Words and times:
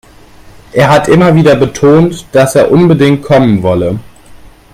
Er 0.71 0.89
hat 0.89 1.09
immer 1.09 1.35
wieder 1.35 1.55
betont, 1.55 2.25
dass 2.31 2.55
er 2.55 2.71
unbedingt 2.71 3.21
kommen 3.21 3.61
wolle. 3.61 3.99